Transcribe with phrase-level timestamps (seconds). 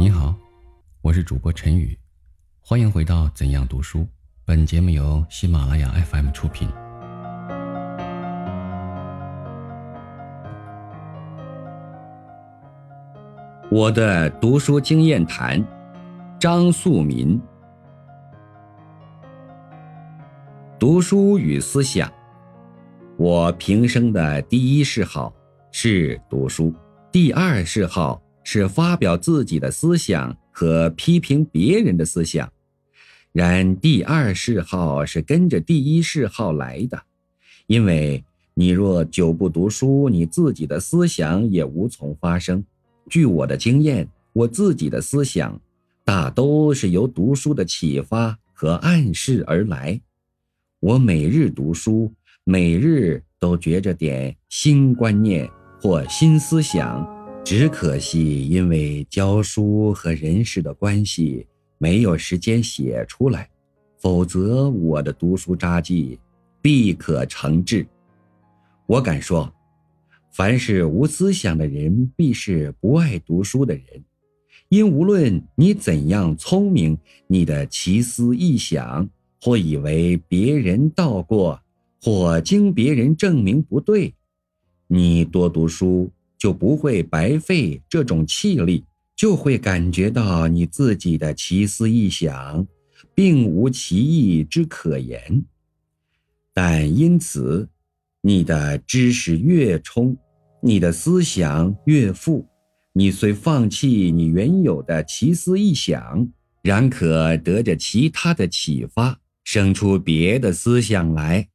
[0.00, 0.32] 你好，
[1.02, 1.98] 我是主播陈宇，
[2.60, 3.98] 欢迎回到《怎样读书》。
[4.44, 6.68] 本节目由喜马拉雅 FM 出品。
[13.72, 15.60] 我的读书经验谈，
[16.38, 17.42] 张素民。
[20.78, 22.08] 读书与思想，
[23.16, 25.34] 我平生的第一嗜好
[25.72, 26.72] 是读书，
[27.10, 32.50] 第二嗜好是发表自己的思想和批评别人的思想。
[33.30, 36.98] 然第二嗜好是跟着第一嗜好来的，
[37.66, 42.64] 因为你若久不读书，你自己的思想也无从发生。
[43.10, 45.60] 据我的经验，我自己的思想
[46.02, 50.00] 大都是由读书的启发和暗示而来。
[50.80, 52.10] 我每日读书，
[52.44, 55.46] 每日都觉着点新观念
[55.82, 57.06] 或新思想，
[57.44, 61.46] 只可惜因为教书和人事的关系，
[61.78, 63.48] 没有时间写出来。
[63.98, 66.18] 否则，我的读书札记
[66.60, 67.86] 必可成志。
[68.86, 69.52] 我敢说。
[70.30, 73.84] 凡是无思想的人，必是不爱读书的人，
[74.68, 79.08] 因无论你怎样聪明，你的奇思异想，
[79.40, 81.60] 或以为别人道过，
[82.00, 84.14] 或经别人证明不对，
[84.86, 88.84] 你多读书就不会白费这种气力，
[89.16, 92.66] 就会感觉到你自己的奇思异想，
[93.14, 95.44] 并无奇异之可言。
[96.54, 97.68] 但因此，
[98.22, 100.16] 你的知识越充。
[100.60, 102.44] 你的思想越富，
[102.92, 106.28] 你虽放弃你原有的奇思异想，
[106.64, 111.48] 然可得着其他的启发，生出别的思想来。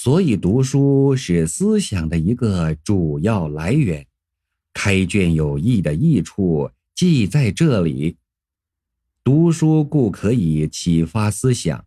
[0.00, 4.06] 所以读书是思想的一个主要来源。
[4.72, 8.16] 开卷有益的益处即在这里。
[9.24, 11.84] 读书故可以启发思想，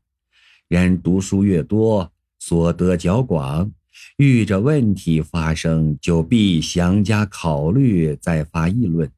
[0.67, 3.71] 人读书越多，所得较广。
[4.17, 9.09] 遇着问题发生，就必详加考虑，再发议论。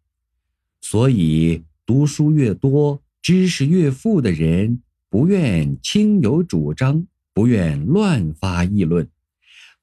[0.81, 9.05] 所以，读书越多，知识越富的人，不愿轻有主张，不愿乱发议论；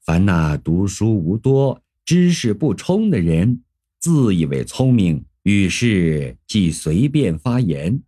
[0.04, 3.60] 凡那读书无多，知识不充的人，
[3.98, 8.00] 自以为聪明，遇事即随便发言。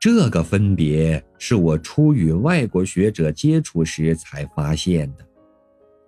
[0.00, 5.26] 这个分别是我初与外国学者接触时才发现的。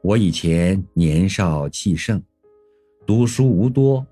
[0.03, 2.23] 我以前年少气盛，
[3.07, 4.05] 读书无多，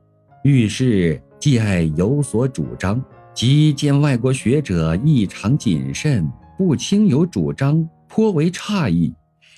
[0.44, 3.02] 遇事既爱有所主张，
[3.34, 9.10] 即见外国学者异常谨慎，不轻有主张，颇为诧异，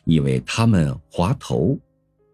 [0.04, 1.76] 以为他们滑头。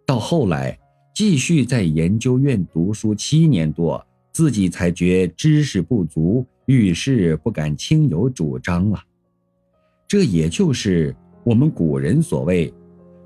[0.05, 0.79] 到后来，
[1.15, 9.03] 继续在研究院读书七年多，自己才觉知识不足，遇事不敢轻有主张了。
[10.07, 12.71] 这也就是我们古人所谓。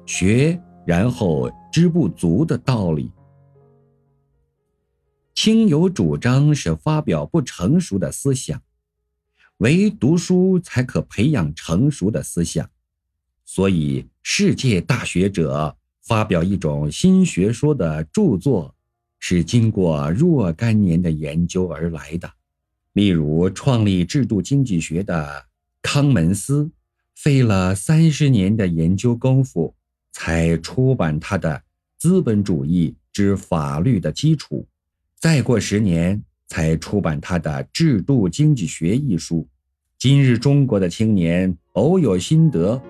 [0.07, 0.57] 学，
[0.87, 3.11] 然后知不足的道理。
[5.35, 8.63] 轻有主张是发表不成熟的思想，
[9.57, 12.71] 唯读书才可培养成熟的思想。
[13.45, 18.75] 所以，世界大学者发表一种新学说的著作，
[19.19, 22.31] 是经过若干年的研究而来的。
[22.93, 25.47] 例如，创立制度经济学的
[25.83, 26.71] 康门斯，
[27.15, 29.75] 费了三十年的研究功夫。
[30.17, 31.51] 才出版他的
[31.99, 34.61] 《资本主义之法律的基础》，
[35.19, 39.45] 再过十年才出版他的《制度经济学》一书。
[39.99, 42.81] 今日中国的青年偶有心得，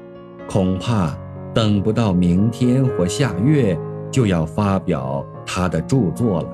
[0.49, 1.16] 恐怕
[1.55, 3.78] 等不到明天或下月
[4.12, 6.49] 就要发表他的著作了。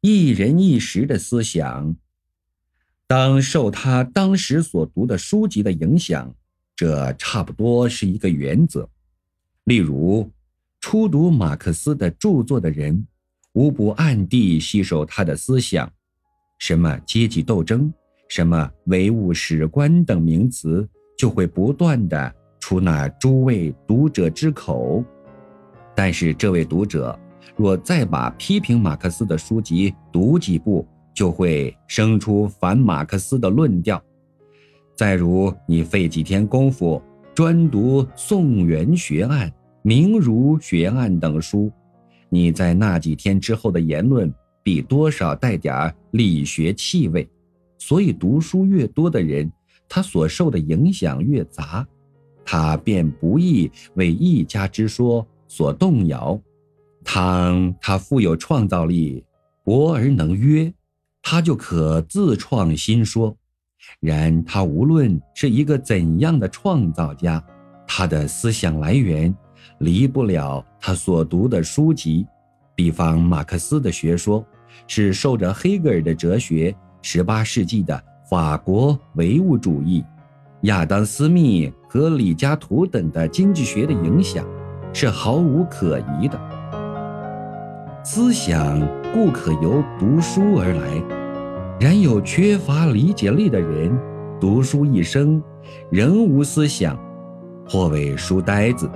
[0.00, 1.96] 一人一时的思想，
[3.06, 6.34] 当受他当时所读的书籍的影响。
[6.76, 8.88] 这差不多是一个原则。
[9.62, 10.28] 例如，
[10.80, 13.06] 初读马克思的著作的人，
[13.52, 15.88] 无不暗地吸收他的思想，
[16.58, 17.92] 什么阶级斗争、
[18.28, 25.04] 什么唯物史观等名词，就会不断的出那诸位读者之口。
[25.94, 27.18] 但是，这位读者
[27.56, 34.02] 若再把批评马克思的书籍读几部，就会生出反马克思的论调。
[34.96, 37.00] 再如，你费几天功夫
[37.32, 39.52] 专读宋元学案、
[39.82, 41.70] 明儒学案等书，
[42.28, 44.32] 你在那几天之后的言论
[44.62, 47.28] 必多少带点理学气味。
[47.78, 49.50] 所以，读书越多的人，
[49.94, 51.86] 他所受的影响越杂，
[52.44, 56.36] 他便不易为一家之说所动摇。
[57.04, 59.24] 倘他富有创造力，
[59.62, 60.74] 博而能约，
[61.22, 63.36] 他就可自创新说。
[64.00, 67.40] 然他无论是一个怎样的创造家，
[67.86, 69.32] 他的思想来源
[69.78, 72.26] 离不了他所读的书籍。
[72.74, 74.44] 比方马克思的学说，
[74.88, 80.02] 是受着黑格尔的哲学、十八世纪的法国唯物主义、
[80.62, 84.42] 亚当·斯密和李嘉图等的经济学的影响，
[84.94, 86.40] 是毫无可疑的。
[88.02, 88.80] 思想
[89.12, 91.02] 故可由读书而来。
[91.78, 93.94] 然有缺乏理解力的人，
[94.40, 95.42] 读书一生
[95.90, 96.98] 仍无思想，
[97.68, 98.88] 或为书呆子。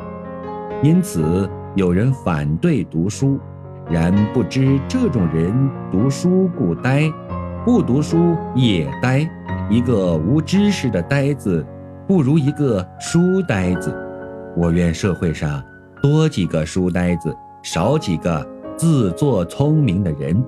[0.83, 3.39] 因此有人反对读书，
[3.91, 5.53] 然不知这种人
[5.91, 7.13] 读书故呆，
[7.69, 9.31] 不读书也呆。
[9.69, 11.63] 一个无知识的呆子，
[12.07, 13.95] 不如一个书呆子。
[14.57, 15.63] 我愿社会上
[16.03, 18.43] 多几个书呆子，少几个
[18.75, 20.43] 自作聪明的人。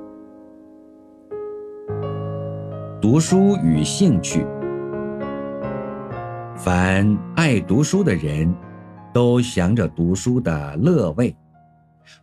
[3.02, 4.46] 读书与兴趣，
[6.56, 8.50] 凡爱读书的人，
[9.12, 11.30] 都想着读书的乐味；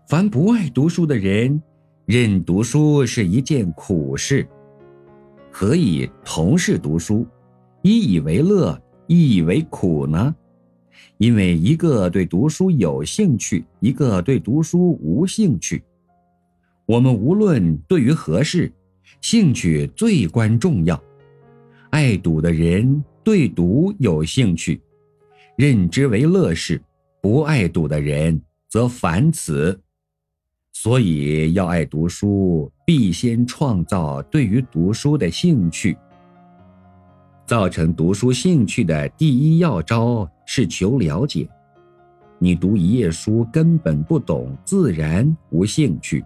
[0.07, 1.61] 凡不爱读书的人，
[2.07, 4.43] 认读书是一件苦事。
[5.51, 7.25] 何以同是读书，
[7.81, 10.35] 一以为乐，一以为苦呢？
[11.17, 15.83] 因为一个对读书有兴趣，一个对读书无兴趣。
[16.85, 18.71] 我们无论对于何事。
[19.21, 21.01] 兴趣最关重要，
[21.91, 24.81] 爱赌的人对赌有兴趣，
[25.55, 26.77] 认之为乐事；
[27.21, 28.39] 不爱赌的人
[28.69, 29.79] 则反此。
[30.79, 35.97] 所以要爱读书，必先创造对于读书的兴趣。
[37.47, 41.50] 造成读书兴趣的第一要招是求了解。
[42.38, 46.24] 你读一页书根本不懂，自然无兴趣。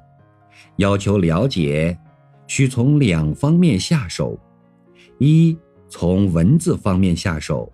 [0.76, 1.98] 要求了解。
[2.46, 4.38] 需从两方面下手：
[5.18, 5.58] 一
[5.88, 7.72] 从文字方面下手，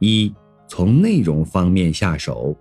[0.00, 0.34] 一
[0.66, 2.52] 从内容方面下手。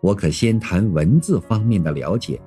[0.00, 2.40] 我可先谈文字方面的了解。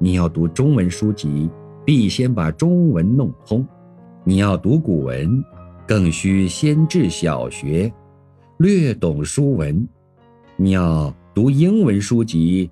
[0.00, 1.50] 你要读中文书籍，
[1.84, 3.66] 必先把中文弄通；
[4.24, 5.42] 你要读古文，
[5.86, 7.92] 更需先至小学，
[8.58, 9.74] 略懂书文；
[10.56, 12.70] 你要读英文书籍，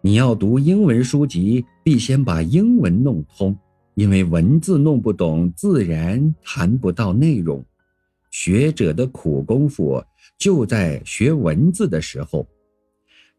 [0.00, 3.56] 你要读英文书籍，必先把英文弄通。
[3.94, 7.62] 因为文字弄不懂，自然谈不到内容。
[8.30, 10.02] 学者的苦功夫
[10.38, 12.44] 就在学文字的时候，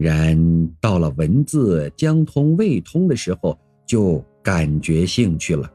[0.03, 5.71] 然到了文字将通未通的时候，就感觉兴趣了。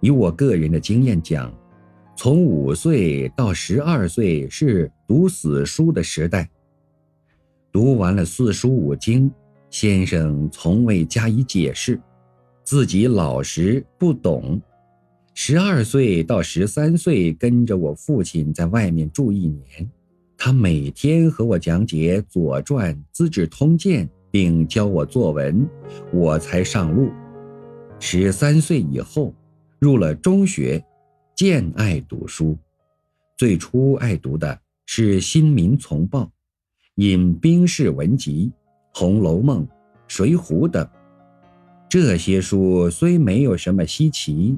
[0.00, 1.52] 以我个人的经验讲，
[2.16, 6.48] 从五岁到十二岁是读死书的时代。
[7.70, 9.30] 读完了四书五经，
[9.68, 12.00] 先生从未加以解释。
[12.64, 14.58] 自己老实不懂，
[15.34, 19.90] 十二岁到十三岁跟着我父亲在外面住一年，
[20.40, 25.68] 他每天和我讲解《左传》《资治通鉴》，并教我作文，
[26.12, 27.10] 我才上路。
[27.98, 29.34] 十三岁以后，
[29.80, 30.82] 入了中学，
[31.34, 32.56] 渐爱读书。
[33.36, 34.56] 最初爱读的
[34.86, 36.22] 是《新民丛报》，
[36.94, 38.52] 引兵士文集，
[38.98, 39.62] 《红楼梦》
[40.06, 40.88] 《水浒》等。
[41.88, 44.56] 这些书虽没有什么稀奇，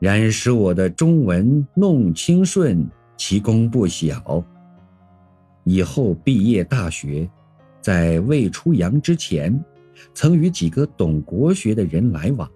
[0.00, 2.84] 然使我的中文弄清顺，
[3.16, 4.44] 其功不小。
[5.70, 7.30] 以后毕业大学，
[7.80, 9.56] 在未出洋之前，
[10.12, 12.50] 曾与几个懂国学的人来往，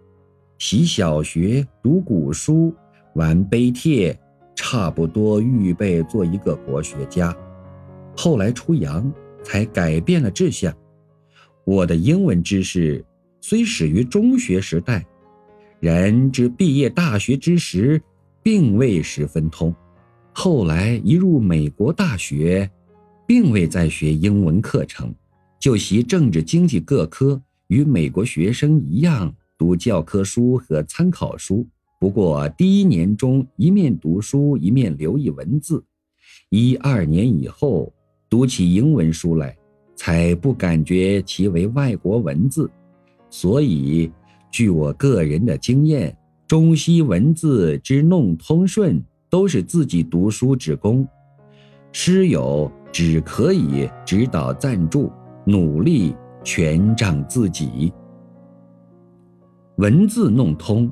[0.58, 2.74] 习小学，读古书，
[3.14, 4.18] 玩碑帖，
[4.56, 7.32] 差不多预备做一个国学家。
[8.16, 9.08] 后来出洋，
[9.44, 10.74] 才改变了志向。
[11.64, 13.04] 我的英文知识。
[13.40, 15.04] 虽始于中学时代，
[15.78, 18.00] 然至毕业大学之时，
[18.42, 19.72] 并未十分通。
[20.32, 22.68] 后来一入美国大学，
[23.26, 25.14] 并未在学英文课程，
[25.58, 31.66] 就习政治经济各科，与美国学生一样读教科书和参考书。
[31.98, 35.82] 不过第一年中一面读书，一面留意文字。
[36.50, 37.92] 一二年以后，
[38.28, 39.56] 读起英文书来，
[39.96, 42.70] 才不感觉其为外国文字。
[43.30, 44.12] 所以，
[44.50, 46.14] 据我个人的经验，
[46.46, 51.08] 中西文字之弄通顺，都是自己读书之功。
[51.90, 55.10] 师友只可以指导赞助，
[55.44, 57.92] 努力全仗自己。
[59.78, 60.88] 文字弄通，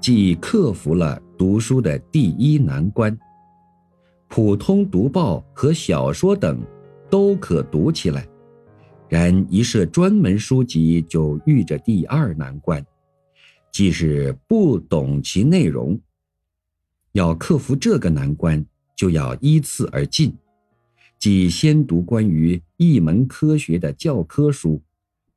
[0.00, 3.16] 即克服了读书的第一难关。
[4.26, 6.60] 普通读报和小说等，
[7.08, 8.26] 都可读起来。
[9.08, 12.84] 然一设专门书籍，就遇着第二难关，
[13.70, 15.96] 即是不懂其内容。
[17.12, 20.36] 要克服这个难关，就要依次而进，
[21.24, 24.82] 即先读关于一门科学的教科书，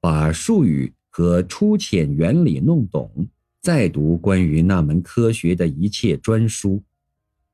[0.01, 3.25] 把术语和粗浅原理弄懂，
[3.61, 6.83] 再读关于那门科学的一切专书。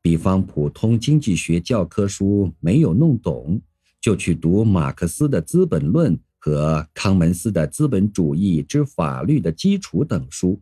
[0.01, 3.61] 比方普通经济学教科书没有弄懂，
[4.01, 10.59] 就去读马克思的《资本论》和康门斯的《资本主义之法律的基础》等书，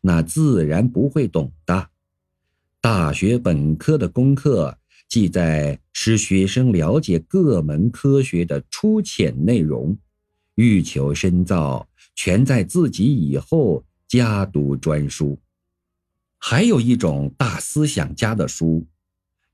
[0.00, 1.90] 那自然不会懂的。
[2.80, 4.76] 大学本科的功课，
[5.14, 9.96] 记在使学生了解各门科学的粗浅内容，
[10.56, 15.38] 欲求深造，全在自己以后加读专书。
[16.36, 18.84] 还有一种大思想家的书，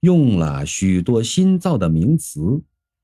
[0.01, 2.63] 用了许多新造的名词，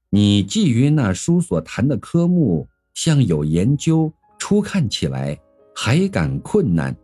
[0.08, 5.38] 你基于那书所谈的科目，像有研究，初看起来
[5.74, 6.96] 还感困难。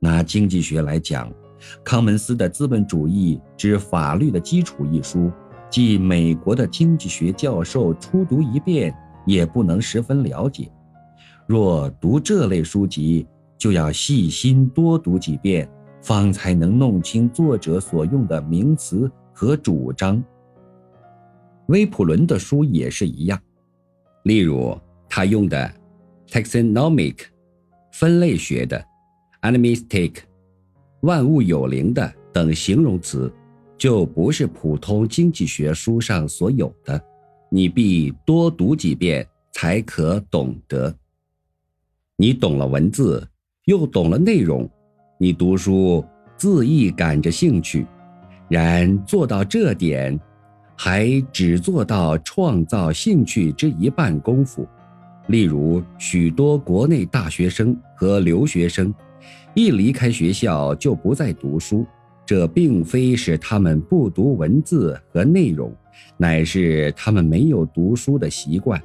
[0.00, 1.32] 拿经济学来讲。
[1.84, 5.30] 康门斯的《资本主义之法律的基础》一书，
[5.70, 8.94] 即美国的经济学教授初读一遍
[9.26, 10.70] 也不能十分了解。
[11.46, 15.68] 若读这类书籍，就要细心多读几遍，
[16.02, 20.22] 方才能弄清作者所用的名词和主张。
[21.66, 23.38] 威普伦的书也是一样，
[24.22, 25.70] 例如他用的
[26.28, 27.16] “taxonomic”
[27.92, 28.82] 分类学的
[29.42, 30.27] “animistic”。
[31.02, 33.32] 万物有灵的等形容词，
[33.76, 37.00] 就不是普通经济学书上所有的，
[37.50, 40.92] 你必多读几遍才可懂得。
[42.16, 43.24] 你懂了文字，
[43.66, 44.68] 又懂了内容，
[45.18, 46.04] 你读书
[46.36, 47.86] 自意感着兴趣。
[48.48, 50.18] 然做到这点，
[50.74, 54.66] 还只做到创造兴趣之一半功夫。
[55.28, 58.92] 例如许多国内大学生和留学生。
[59.54, 61.84] 一离开学校就不再读书，
[62.24, 65.74] 这并非是他们不读文字和内容，
[66.16, 68.80] 乃是他们没有读书的习惯。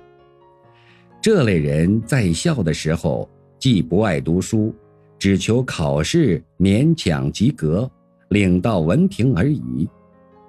[1.21, 3.29] 这类人在校的时候
[3.59, 4.73] 既不爱读书，
[5.19, 7.89] 只求考试勉强及格，
[8.29, 9.87] 领到文凭而已，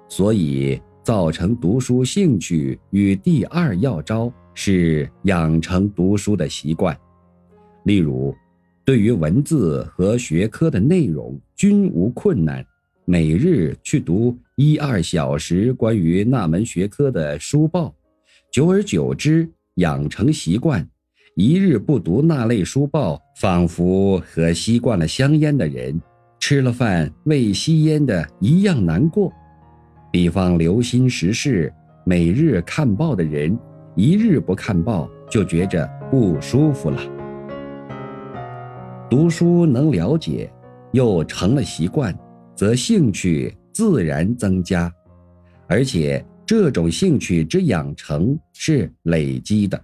[0.09, 6.97] 所以造成读书兴趣与第二要招是养成读书的习惯，
[7.83, 8.35] 例如。
[8.85, 12.63] 对于文字和学科的内容均无困难，
[13.03, 17.91] 每日去读一二小时关于那门学科的书报，
[18.51, 20.87] 久而久之养成习惯。
[21.35, 25.99] 一日不读那类书报，仿佛和吸惯了香烟的人
[26.39, 29.33] 吃了饭未吸烟的一样难过。
[30.11, 31.73] 比方留心时事，
[32.05, 33.57] 每日看报的人，
[33.95, 37.14] 一日不看报就觉着不舒服了。
[39.15, 40.51] 读书能了解，
[40.91, 42.13] 又成了习惯，
[42.53, 44.93] 则兴趣自然增加，
[45.67, 49.81] 而且这种兴趣之养成是累积的，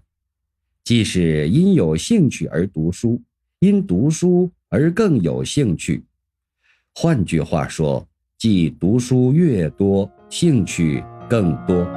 [0.83, 3.21] 即是因有兴趣而读书，
[3.59, 6.03] 因读书而更有兴趣。
[6.93, 8.05] 换句话说，
[8.38, 11.88] 即读书越多，兴趣更多。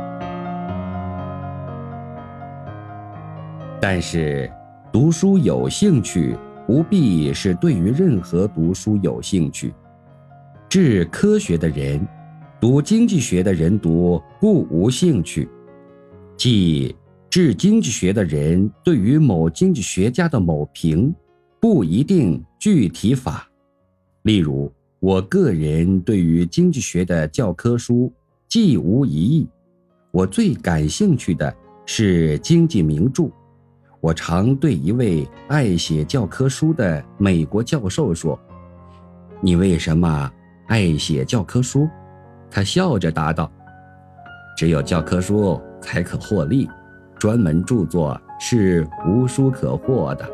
[3.82, 4.48] 但是，
[4.92, 6.36] 读书有兴趣。
[6.66, 9.72] 不必是对于任何读书有兴趣，
[10.68, 12.06] 治科学的人，
[12.60, 15.48] 读经济学的人读不无兴趣，
[16.36, 16.96] 即
[17.28, 21.14] 治经济学的人对于某经济学家的某评，
[21.60, 23.46] 不一定具体法。
[24.22, 28.10] 例如，我个人对于经济学的教科书
[28.48, 29.48] 既无疑义，
[30.12, 31.54] 我最感兴趣的
[31.84, 33.30] 是经济名著。
[34.04, 38.38] 我常对一位爱写教科书的美国教授说
[39.40, 40.30] ：“你为什么
[40.66, 41.88] 爱写教科书？”
[42.52, 43.50] 他笑着答道
[44.58, 46.68] ：“只有教科书才可获利，
[47.18, 50.30] 专门著作是无书可获的。”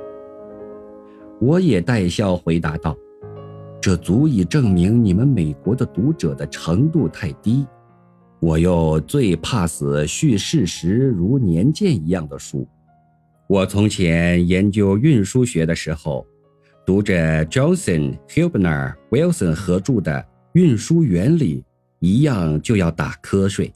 [1.41, 2.97] 我也带笑回答道
[3.81, 7.65] ：“这足以证明你们美国的读者的程度太低。
[8.41, 12.67] 我又最怕死叙事实如年鉴一样的书。”
[13.51, 16.25] 我从前研究运输学的时候，
[16.87, 20.13] 读着 Johnson、Hubner、Wilson 合著的
[20.53, 21.61] 《运输原理》，
[21.99, 23.75] 一样就要打瞌睡。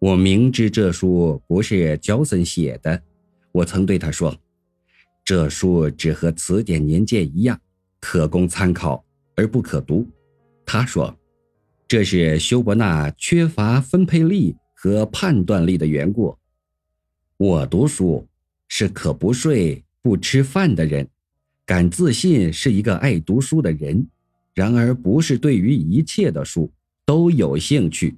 [0.00, 3.00] 我明知这书不是 Johnson 写的，
[3.52, 4.36] 我曾对他说
[5.24, 7.56] ：“这书只和词典年鉴一样，
[8.00, 9.04] 可供参考
[9.36, 10.04] 而不可读。”
[10.66, 11.16] 他说
[11.86, 16.36] ：“这是休伯纳缺乏分配力和判断力的缘故。”
[17.38, 18.26] 我读书。
[18.72, 21.06] 是可不睡不吃饭的人，
[21.66, 24.06] 敢自信是一个爱读书的人，
[24.54, 26.70] 然而不是对于一切的书
[27.04, 28.16] 都有兴趣，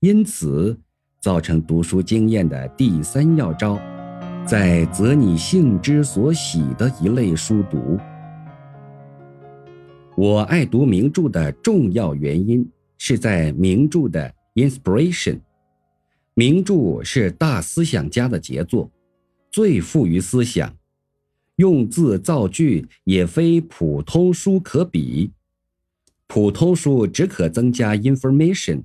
[0.00, 0.78] 因此
[1.20, 3.80] 造成读书经验的第三要招，
[4.46, 7.98] 在择你性之所喜的一类书读。
[10.14, 12.68] 我爱读名著的重要原因
[12.98, 15.40] 是在名著的 inspiration。
[16.34, 18.88] 名著是大思想家的杰作，
[19.50, 20.76] 最富于思想。
[21.56, 25.32] 用字造句也非普通书可比，
[26.28, 28.82] 普通书只可增加 information，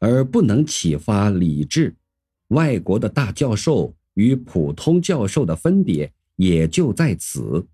[0.00, 1.94] 而不能启发理智。
[2.48, 7.66] 外国的大教授与普通教授的分别也就在此：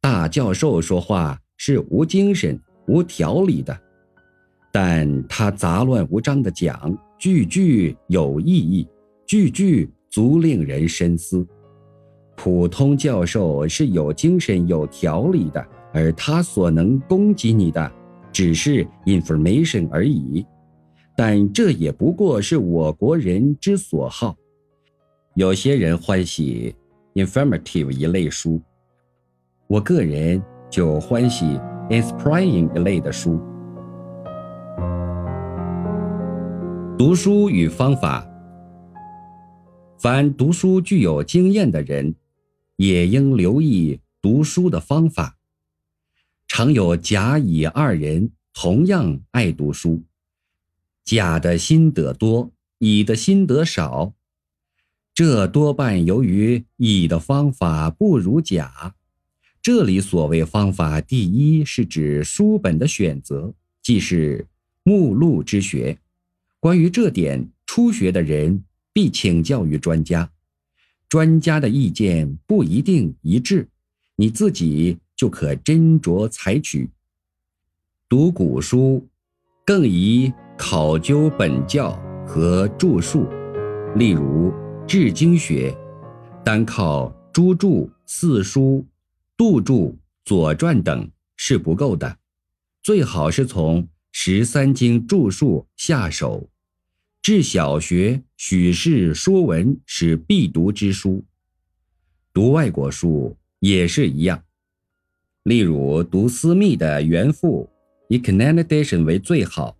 [0.00, 3.80] 大教授说话是无精神、无条理的，
[4.72, 8.88] 但他杂乱无章的讲，句句有意义，
[9.24, 11.46] 句句足令人深思。
[12.36, 17.90] 普通教授是有精神、有条理的，而他所能供给你的
[18.30, 20.44] 只是 information 而已。
[21.16, 24.36] 但这也不过是我国人之所好。
[25.34, 26.74] 有些人欢喜
[27.14, 28.60] informative 一类书，
[29.66, 31.58] 我个人就欢喜
[31.88, 33.40] inspiring 一类的书。
[36.98, 38.26] 读书与方法，
[40.06, 42.14] 凡读书具有经验的人。
[42.76, 45.36] 也应留意读书的方法。
[46.46, 50.04] 常有甲、乙二人同样爱读书，
[51.02, 54.12] 甲的心得多，乙的心得少，
[55.12, 58.94] 这多半由于乙的方法不如甲。
[59.60, 64.46] 这里所谓方法，第一是指书本的选择，即是
[64.84, 65.98] 目录之学。
[66.60, 68.62] 关于这点，初学的人
[68.96, 70.30] 必请教于专家。
[71.06, 73.68] 专家的意见不一定一致，
[74.16, 76.88] 你自己就可斟酌采取。
[78.08, 79.06] 读古书，
[79.66, 81.92] 更宜考究本教
[82.26, 83.28] 和著述，
[83.96, 84.50] 例如
[84.88, 85.76] 治经学，
[86.42, 88.82] 单靠诸注、四书、
[89.36, 91.06] 杜注、左传等
[91.36, 92.16] 是不够的，
[92.82, 96.48] 最好是从十三经著述下手。
[97.26, 101.24] 至小学，许氏《说文》是必读之书。
[102.32, 104.40] 读外国书也是一样，
[105.42, 107.68] 例如读斯密的原赋，
[108.08, 109.76] 以 Canadian 为最好；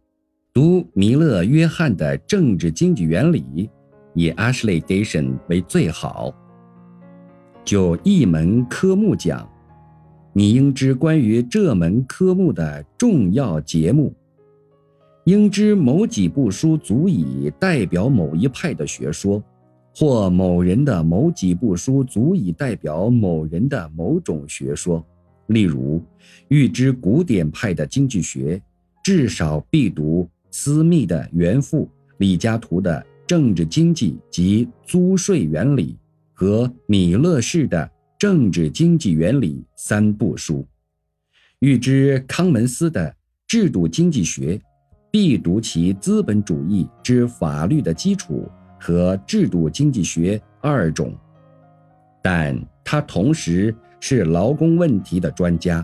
[0.52, 3.70] 读弥勒约翰的政治经济原理，
[4.14, 6.35] 以 Ashley dition 为最好。
[7.64, 9.48] 就一门科目讲，
[10.32, 14.12] 你应知关于这门科目的重要节目。
[15.26, 19.42] 应知某几部书足以代表某一派的学说，
[19.92, 25.04] 或某人的某几部书足以代表某人的某种学说。
[25.48, 26.00] 例如，
[26.46, 28.62] 欲知古典派的经济学，
[29.02, 35.96] 至少必读斯密的原赋、李嘉图的政治经济及租税原理
[36.34, 40.64] 和米勒氏的政治经济原理三部书。
[41.58, 43.12] 欲知康门斯的
[43.48, 44.60] 制度经济学。
[45.18, 48.46] 必读其资本主义之法律的基础
[48.79, 51.11] 和制度经济学二种，
[52.20, 55.83] 但他同时是劳工问题的专家。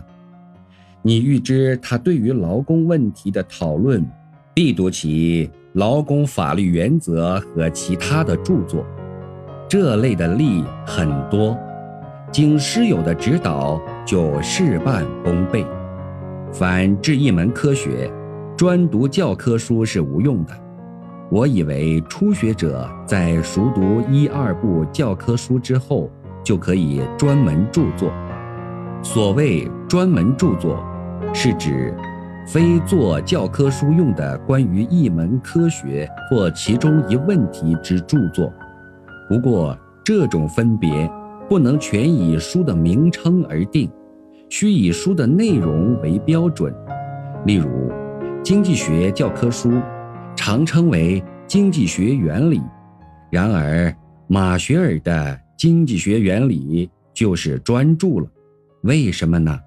[1.01, 4.07] 你预知他对于劳工问题的讨论，
[4.53, 8.85] 必读其劳工法律原则和其他的著作。
[9.67, 11.57] 这类的例很多，
[12.31, 15.65] 经师友的指导，就事半功倍。
[16.51, 18.13] 凡这一门科学。
[18.63, 20.53] 专读教科书是无用的。
[21.29, 26.09] 我以为初学者在熟读一二部教科书之后，
[26.45, 28.09] 就可以专门著作。
[29.03, 30.81] 所谓专门著作，
[31.33, 31.93] 是指
[32.47, 38.49] 非做教科书用的关于一门科学或其中一问题之著作。
[39.27, 41.11] 不过这种分别
[41.49, 43.91] 不能全以书的名称而定，
[44.47, 46.73] 需以书的内容为标准。
[47.45, 47.91] 例如。
[48.43, 49.81] 经济学教科书
[50.35, 52.61] 常称为经济学原理，
[53.31, 53.95] 然而
[54.27, 58.29] 马歇尔的经济学原理就是专著了。
[58.81, 59.57] 为什么呢？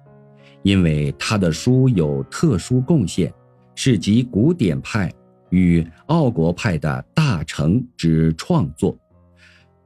[0.61, 3.33] 因为他的书有特殊贡献，
[3.73, 5.11] 是集古典派
[5.49, 8.95] 与奥国派的大成之创作。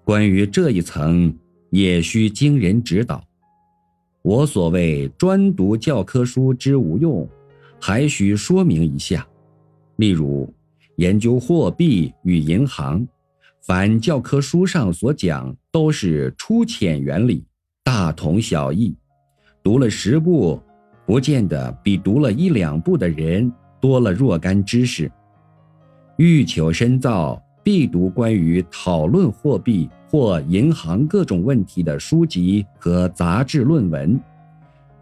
[0.03, 1.33] 关于这一层，
[1.69, 3.23] 也需经人指导。
[4.21, 7.25] 我所谓专读教科书之无用。
[7.81, 9.27] 还需说明一下，
[9.95, 10.53] 例如
[10.97, 13.05] 研究货币与银行，
[13.63, 17.43] 凡教科书上所讲都是粗浅原理，
[17.83, 18.95] 大同小异。
[19.63, 20.61] 读了十部，
[21.07, 25.11] 不见得比读了一两部的人多了若干知识。
[26.17, 34.19] 欲求深造，必读关于讨论货币或银行各种问题的书籍和杂志论文。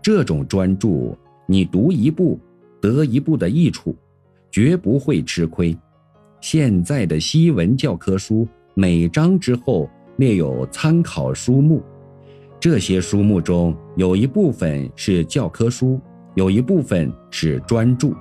[0.01, 2.39] 这种专注，你读一部
[2.81, 3.95] 得一部的益处，
[4.51, 5.77] 绝不会吃亏。
[6.41, 11.83] 现在的西文教科书每章之后列有参考书目，
[12.59, 15.99] 这些书目中有一部分是教科书，
[16.35, 18.11] 有一部分是专著。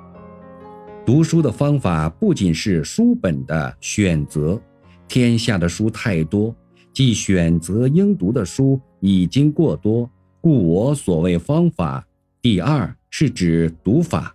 [1.06, 4.60] 读书的方法不仅是书本的选择，
[5.06, 6.54] 天下的书太多，
[6.92, 12.06] 即选择应读的书已经过多，故我所谓方法，
[12.42, 14.34] 第二是指读法。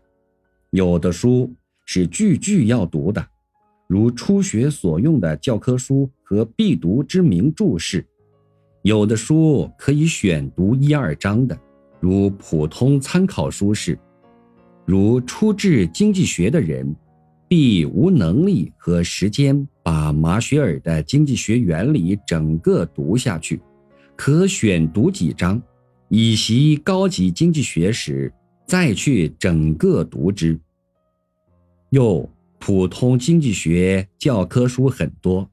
[0.73, 1.53] 有的书
[1.85, 3.23] 是句句要读的。
[3.87, 8.03] 如初学所用的教科书和必读之名著是，
[8.81, 11.55] 有的书可以选读一二章的，
[11.99, 13.95] 如普通参考书是。
[14.83, 16.95] 如初至经济学的人，
[17.47, 23.61] 必无能力和时间把马歇尔的经济学原理整个读下去，
[24.15, 25.61] 可选读几章，
[26.09, 28.33] 以习高级经济学时
[28.65, 30.59] 再去整个读之。
[31.89, 32.29] 又。
[32.65, 35.45] 普通经济学教科书很多，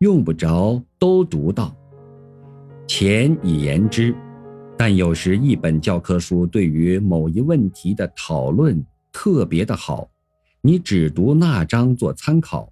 [0.00, 1.74] 用不着都读到。
[2.86, 4.14] 前已言之，
[4.76, 10.06] 但有时一本教科书对于某一问题的讨论特别的好，
[10.60, 12.70] 你只读那章做参考。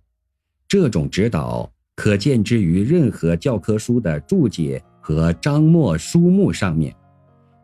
[0.69, 6.95] 这种指导可见之于任何教科书的注解和章末书目上面。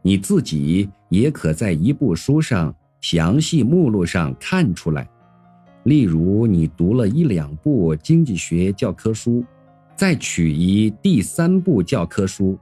[0.06, 5.10] 你自己也可在一部书上详细目录上看出来。
[5.82, 9.44] 例如，你读了一两部经济学教科书，
[9.96, 12.56] 再取一第三部教科书，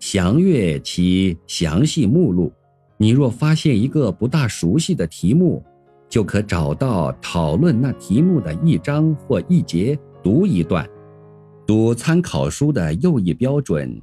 [0.00, 2.52] 详阅其详细目录。
[2.98, 5.64] 你若发现一个不大熟悉的题目，
[6.10, 10.86] 就可找到讨论那题目的一章或一节，读一段。
[11.66, 13.98] 读参考书的又一标准，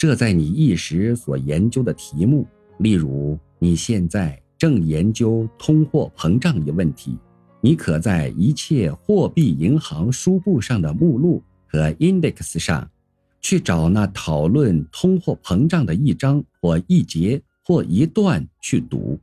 [0.00, 2.46] 这在你一时所研究的题目。
[2.78, 7.18] 例如，你现在正研究通货膨胀一问题。
[7.60, 12.90] 你可在一切货币银行书簿上的目录和 index 上，
[13.42, 19.20] 去找那讨论通货膨胀的一章或一节或一段去读。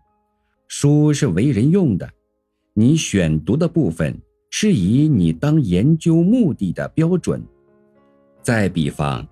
[0.67, 2.07] 书是为人用的，
[2.75, 4.15] 你选读的部分
[4.51, 7.41] 是以你当研究目的的标准。
[8.43, 9.27] 再比方，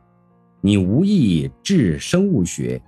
[0.65, 2.81] 你无意治生物学，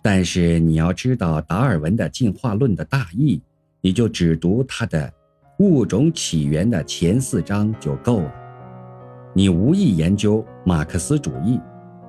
[0.00, 3.42] 但是你要知道达尔文的进化论的大意，
[3.80, 5.12] 你就只读他的。
[5.58, 8.32] 物种起源的前四章就够了。
[9.34, 11.58] 你无意研究马克思主义，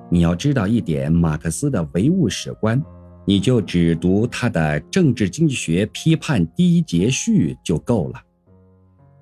[0.08, 2.80] 你要知道一点马克思的唯物史观，
[3.24, 8.22] 你就只读他的《政治经济学批判》第一节序就够了。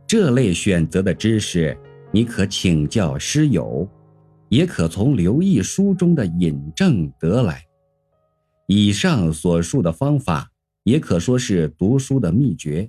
[0.07, 1.74] 这类选择的知识，
[2.12, 3.88] 你可请教师友，
[4.55, 7.67] 也可从留意书中的引证得来。
[8.69, 10.53] 以上所述的方法，
[10.85, 12.88] 也可说是读书的秘诀。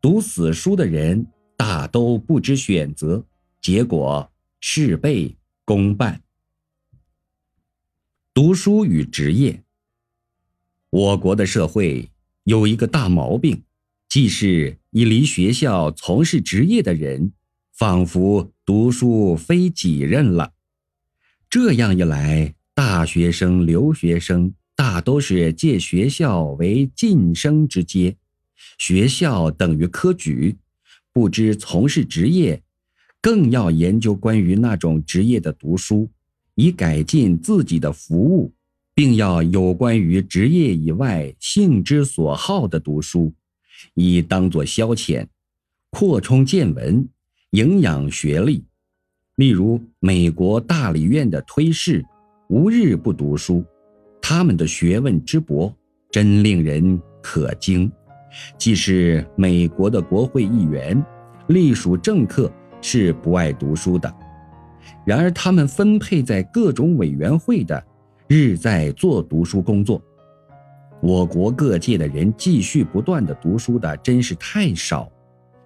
[0.00, 3.26] 读死书的人大都不知选择，
[3.60, 6.22] 结果事倍功半。
[8.32, 9.64] 读书与职业，
[10.90, 12.08] 我国的社会
[12.44, 13.64] 有一个大毛病，
[14.08, 17.32] 即是一离学校从事职业的人，
[17.72, 20.52] 仿佛读书非己任了。
[21.50, 28.16] 这样一来，大学生、留学生大都是借学校为晋升之阶。
[28.78, 30.56] 学校等于科举，
[31.12, 32.62] 不知从事职业，
[33.20, 36.08] 更要研究关于那种职业的读书，
[36.54, 38.52] 以改进自己的服务，
[38.94, 43.34] 并要有关于职业以外性之所好的读书，
[43.94, 45.26] 以当作消遣，
[45.90, 47.08] 扩充见闻，
[47.50, 48.62] 营养学历。
[49.40, 52.04] 例如美国大理院的推士，
[52.50, 53.64] 无日不读书，
[54.20, 55.74] 他们的学问之博，
[56.10, 57.90] 真令人可惊。
[58.58, 61.02] 既是美国的国会议员，
[61.46, 64.10] 隶属政客是不爱读书的；
[65.06, 67.82] 然而他们分配在各种委员会的，
[68.28, 70.02] 日在做读书工作。
[71.00, 75.10] 我国各界的人继续不断的读书的真是太少，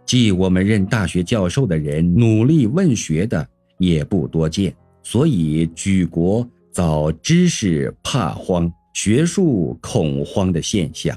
[0.07, 3.45] 即我们任大学教授的人努力问学的
[3.79, 11.17] 也不多见，所以举国早知识怕荒、学术恐慌的现象。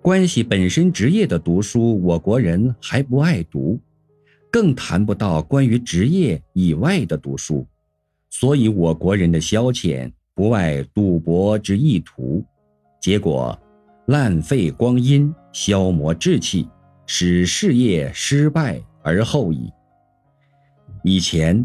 [0.00, 3.78] 关系本身职业的读书，我国人还不爱读，
[4.50, 7.66] 更谈不到关于职业以外的读书，
[8.30, 12.44] 所以我国人的消遣不外赌博之意图。
[13.00, 13.58] 结果
[14.06, 16.66] 浪费光阴、消磨志气，
[17.06, 19.70] 使事业失败而后已。
[21.04, 21.64] 以前，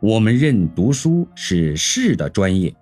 [0.00, 2.72] 我们认读书是士的专业，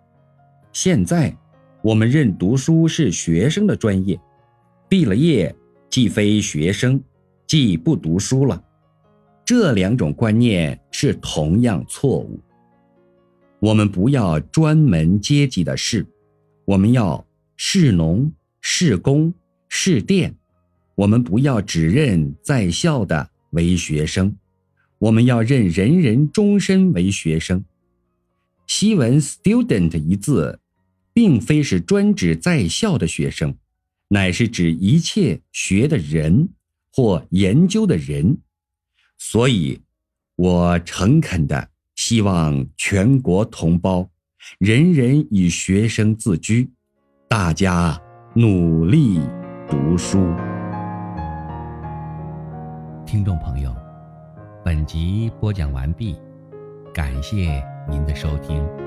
[0.71, 1.35] 现在，
[1.81, 4.21] 我们认读书是学生的专业。
[4.87, 5.55] 毕了业，
[5.89, 7.03] 既非学生，
[7.47, 8.63] 既不读书了。
[9.47, 12.39] 这两种观念是同样错误。
[13.61, 16.07] 我们不要专门阶级的士，
[16.67, 17.27] 我们要
[17.57, 19.33] 士农、士工、
[19.71, 20.37] 士电。
[20.95, 24.37] 我们不要只认在校的为学生，
[24.99, 27.65] 我们要认人人终身为学生。
[28.67, 30.61] 西文 “student” 一字，
[31.13, 33.57] 并非是专指在校的学生，
[34.09, 36.49] 乃是指一切学的人
[36.93, 38.39] 或研究的人。
[39.19, 39.81] 所以，
[40.37, 44.09] 我诚恳的希望全国同胞，
[44.59, 46.71] 人人以学生自居，
[47.29, 48.01] 大家
[48.35, 49.21] 努力
[49.69, 50.19] 读书。
[53.07, 53.76] 听众朋友，
[54.67, 56.17] 本集播讲完毕，
[56.93, 58.86] 感谢您的收听。